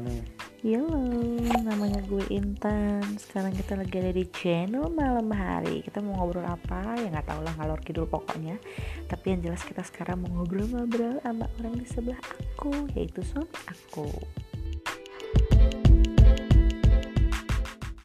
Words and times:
nih 0.00 0.22
Halo, 0.60 1.00
namanya 1.64 2.04
gue 2.04 2.20
Intan. 2.28 3.00
Sekarang 3.16 3.48
kita 3.56 3.80
lagi 3.80 3.96
ada 3.96 4.12
di 4.12 4.28
channel 4.28 4.92
malam 4.92 5.32
hari. 5.32 5.80
Kita 5.80 6.04
mau 6.04 6.20
ngobrol 6.20 6.44
apa? 6.44 7.00
Ya 7.00 7.08
nggak 7.08 7.32
tau 7.32 7.40
lah 7.40 7.56
ngalor 7.56 7.80
kidul 7.80 8.04
pokoknya. 8.04 8.60
Tapi 9.08 9.24
yang 9.32 9.40
jelas 9.40 9.64
kita 9.64 9.80
sekarang 9.80 10.20
mau 10.20 10.28
ngobrol-ngobrol 10.36 11.16
sama 11.24 11.48
orang 11.64 11.80
di 11.80 11.88
sebelah 11.88 12.20
aku, 12.20 12.92
yaitu 12.92 13.24
suami 13.24 13.56
aku. 13.72 14.12